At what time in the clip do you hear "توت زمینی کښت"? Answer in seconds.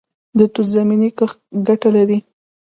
0.53-1.39